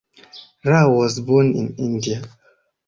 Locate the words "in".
1.55-1.75